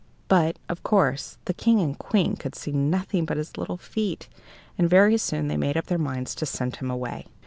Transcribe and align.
But, 0.27 0.57
of 0.67 0.81
course, 0.81 1.37
the 1.45 1.53
King 1.53 1.79
and 1.79 1.95
Queen 1.95 2.35
could 2.35 2.55
see 2.55 2.71
nothing 2.71 3.23
but 3.23 3.37
his 3.37 3.55
little 3.55 3.77
feet, 3.77 4.29
and 4.75 4.89
very 4.89 5.15
soon 5.15 5.47
they 5.47 5.57
made 5.57 5.77
up 5.77 5.85
their 5.85 5.99
minds 5.99 6.33
to 6.41 6.45
send 6.47 6.77
him 6.77 6.89
away. 6.89 7.27